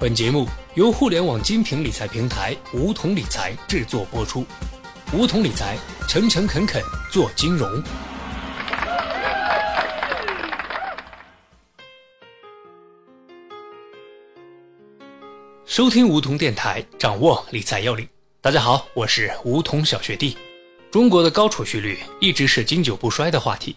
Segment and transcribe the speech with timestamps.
[0.00, 4.46] 本节目由互联网精品理财平台梧桐理财制作播出。
[5.12, 5.76] 梧桐理财，
[6.08, 7.70] 诚诚恳恳做金融。
[15.66, 18.08] 收听梧桐电台，掌握理财要领。
[18.40, 20.34] 大家好，我是梧桐小学弟。
[20.90, 23.76] 中国的高储蓄率一直是经久不衰的话题。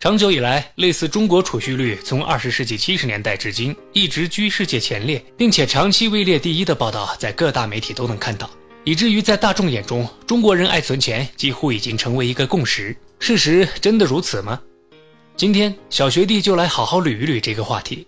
[0.00, 8.48] 长久以来，类似中国储蓄率从二十世纪七十年代至今一直居世界前列，并且长期位列第一的报道，在各大媒体都能看到，
[8.82, 12.96] 以至于在大众眼中，中国人爱存钱几乎已经成为一个共识。
[13.18, 14.58] 事实真的如此吗？
[15.36, 18.06] 今天小学弟就来好好捋一捋这个话题。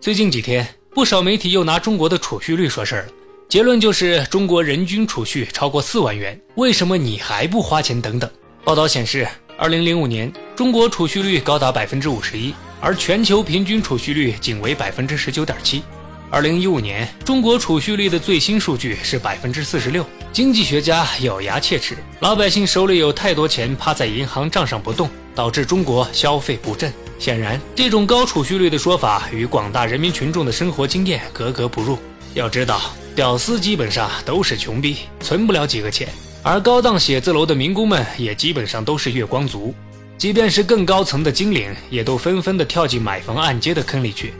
[0.00, 0.64] 最近几天，
[0.94, 3.12] 不少媒体又拿中国的储蓄率说事儿了，
[3.48, 8.00] 结论就是中国人均储蓄超过四万元，为什么你还不花钱？
[8.00, 8.30] 等等。
[8.62, 9.26] 报道显示。
[9.58, 15.82] 二零零五年，中国储蓄率高达百分之五十一，而全球平均储蓄率仅为百分之十九点七。
[16.30, 20.04] 二零一五年，中国储蓄率的最新数据是百分之四十六。
[20.30, 26.92] 经济学家咬牙切齿，老百姓手里有太多钱趴在银行账上不动，导致中国消费不振。
[27.18, 31.98] 显然，这种高储蓄率的说法与广大人民群众的生活经验格格不入。
[32.34, 32.78] 要知道，
[33.14, 36.06] 屌丝基本上都是穷逼，存不了几个钱。
[36.42, 39.74] 而高档写字楼的民工们也基本上都是月光族，
[40.16, 44.32] 即便是更高层的金领，也都纷纷的跳进买房按揭的坑里去。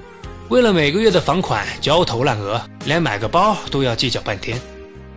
[0.48, 4.60] 为了每个月的房款焦头烂额，连买个包都要计较半天。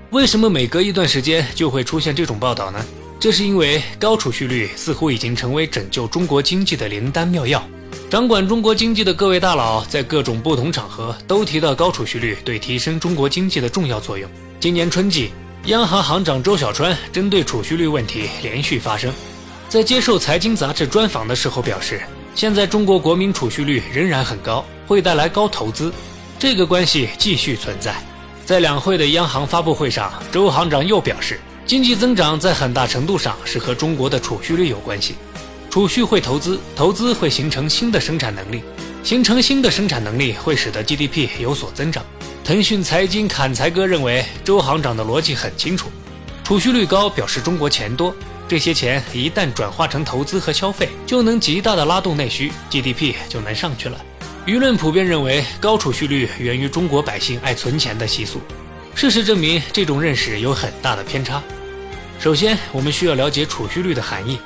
[0.09, 2.83] 为什么每隔一段时间就会出现这种报道呢？
[3.19, 7.63] 这是因为高储蓄率似乎已经成为拯救中国经济的灵丹妙药。
[8.09, 14.27] 掌管中国经济的各位大佬在各种不同场合都提到高储蓄率对提升中国经济的重要作用。
[14.59, 15.31] 今年春季。
[15.65, 19.13] 央行行长周小川针对储蓄率问题连续发声，
[19.67, 22.01] 在接受财经杂志专访的时候表示，
[22.33, 25.91] 现在中国国民储蓄率仍然很高，会带来高投资，
[26.39, 27.93] 这个关系继续存在。
[28.45, 35.15] 在两会的央行发布会上，周行长又表示，经济增长在很大程度上是和中国的储蓄率有关系，
[35.69, 38.63] 储蓄会投资，投资会形成新的生产能力，
[39.03, 42.03] 形成新的生产能力会使得 GDP 有所增长。
[42.49, 45.87] 腾讯财经砍财哥认为，周行长的逻辑很清楚，
[46.43, 48.11] 储蓄率高表示中国钱多，
[48.47, 54.03] 这些钱一旦转化成投资和消费，就能极大的拉动内需，GDP 就能上去了。
[54.47, 58.41] 舆论普遍认为，高储蓄率源于中国百姓爱存钱的习俗。
[58.95, 61.43] 事实证明，这种认识有很大的偏差。
[62.19, 64.39] 首先，我们需要了解储蓄率的含义，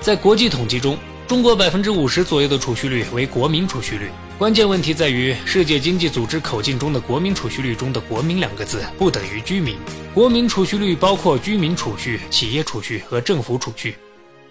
[0.00, 0.96] 在国际统计中。
[1.28, 4.08] 中国百分之五十左右的储蓄率为国民储蓄率，
[4.38, 9.76] 关键问题在于世界经济组织口径中的国民储蓄率中的“国民”两个字不等于居民。
[10.14, 13.94] 国民储蓄率包括居民储蓄、企业储蓄和政府储蓄。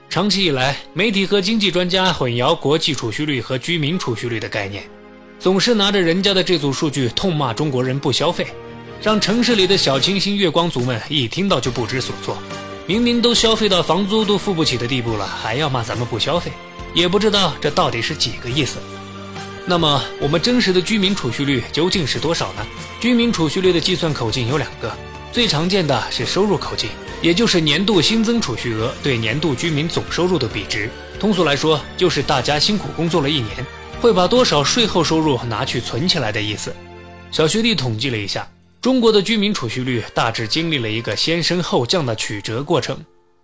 [0.08, 4.84] 长期以来，媒体和经济专家混淆国际储蓄率和居民储蓄率的概念，
[5.40, 8.46] 总是拿着人家的这组数据痛骂中国人不消费，
[9.02, 12.38] 让城市里的小清新月光族们一听到就不知所措。
[12.86, 16.52] 明明都消费到房租都付不起的地步了，还要骂咱们不消费？
[16.98, 18.80] 也不知道这到底是几个意思。
[19.68, 22.66] 那么，我们真实的居民储蓄率究竟是多少呢？
[23.00, 24.92] 居民储蓄率的计算口径有两个，
[25.32, 26.90] 最常见的是收入口径，
[27.22, 30.90] 也就是年度新增储蓄额对年度居民总收入的比值。
[31.20, 33.64] 通俗来说，就是大家辛苦工作了一年，
[34.02, 36.76] 会把多少税后收入拿去存起来的意思。
[37.30, 38.50] 小学弟统计了一下，
[38.82, 42.98] 中国的居民储蓄率大致经历了一个先升后降的曲折过程。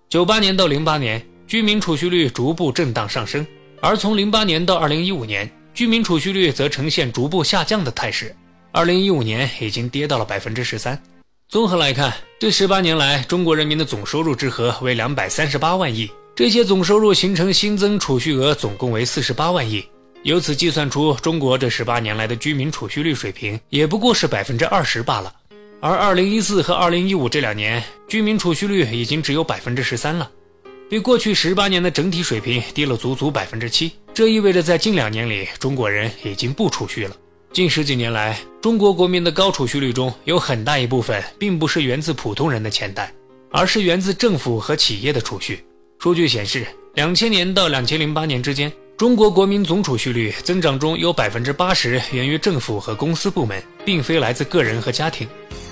[0.10, 1.24] 九八年到零八年。
[1.54, 3.46] 居民储蓄率逐步震荡上升，
[3.80, 8.36] 而从零八年到二零一五年，居民储蓄率则呈现逐步下降的态势。
[8.72, 11.00] 二零一五年已经跌到了百分之十三。
[11.48, 19.86] 综合来看，这十八年来，中国人民的总收入之和为两百三十八万亿，这些总收入形成新增储蓄额总共为四十八万亿。
[20.24, 25.32] 由此计算出，中国这十八年来的居民储蓄率水平也不过是百分之二十罢了。
[25.80, 30.28] 而二零一四和二零一五这两年，居民储蓄率已经只有百分之十三了。
[30.94, 37.16] 比过去十八年的整体水平低了足足百分之七，这意味着在近两年里，中国人已经不储蓄了。
[37.52, 43.12] 近十几年来，中国国民的高储蓄率中有很大一部分并不是源自普通人的钱袋，
[43.50, 45.66] 而是源自政府和企业的储蓄。
[45.98, 46.64] 数据显示，
[46.94, 55.28] 两千年到两千零八年之间，中国国民总储蓄率增长中有百分之八十源于政府和公司部门，并非来自个人和家庭。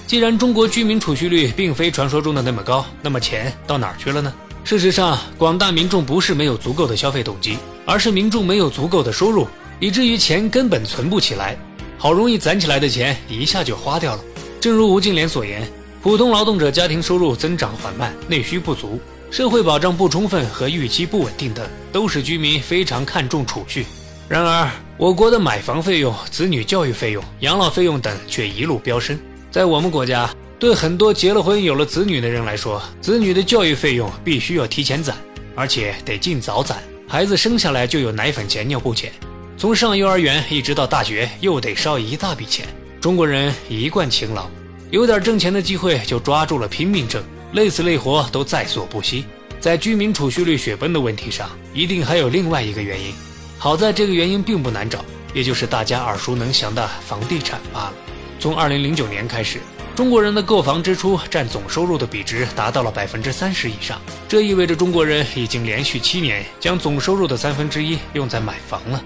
[0.07, 4.33] 既然中国居民储蓄率并非传说中的那么高，那么钱到哪儿去了呢？
[4.63, 9.47] 事实上，广大民众不是没有足够的消费动机，而是民众没有足够的收入，
[9.79, 11.57] 以至于钱根本存不起来。
[11.97, 14.23] 好容易攒起来的钱一下就花掉了。
[14.61, 15.69] 正如吴敬琏所言，
[16.01, 18.99] 普通劳动者家庭收入增长缓慢、内需不足、
[19.29, 23.85] 社会保障不充分和预期不稳定等，都使居民非常看重储蓄。
[24.29, 29.19] 然而，我国的买房费用、子女教育费用、养老费用等却一路飙升。
[29.51, 35.17] 在我们国家，对很多结了婚、有了子女的人来说，子女的教育费用必须要提前攒，
[35.55, 36.83] 而且得尽早攒。
[37.07, 39.11] 孩子生下来就有奶粉钱、尿布钱，
[39.57, 42.67] 从上幼儿园一直到大学，又得烧一大笔钱。
[42.99, 44.47] 中国人一贯勤劳，
[44.91, 47.23] 有点挣钱的机会就抓住了拼命挣，
[47.53, 49.25] 累死累活都在所不惜。
[49.59, 53.11] 在居民储蓄率雪崩的问题上，一定还有另外一个原因。
[53.57, 55.03] 好在这个原因并不难找，
[55.33, 57.93] 也就是大家耳熟能详的房地产罢了。
[58.39, 59.59] 从二零零九年开始，
[59.93, 69.03] 中国人的购房支出占总收入的比值达到了百分之三十以上，这意味着中国人已经连续七年将总收入的三分之一用在买房了。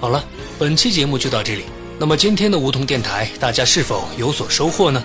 [0.00, 0.24] 好了，
[0.58, 1.64] 本期节目就到这里。
[1.98, 5.02] 那么今天的梧桐电台，大家是否有所收获呢？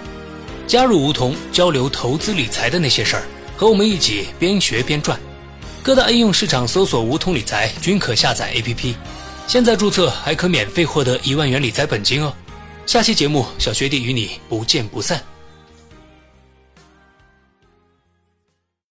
[0.67, 3.23] 加入梧桐，交流投资理财的那些事儿，
[3.57, 5.19] 和我们一起边学边赚。
[5.83, 8.93] 各大应用市场搜索“梧桐理财”均可下载 APP，
[9.47, 12.33] 现在注册还可免费获得一万元理财本金哦。
[12.88, 15.22] 下期节目，小学弟与你不见不散。